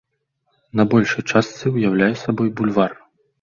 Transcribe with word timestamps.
На 0.79 0.83
большай 0.93 1.21
частцы 1.31 1.65
ўяўляе 1.75 2.09
сабой 2.23 2.51
бульвар. 2.63 2.91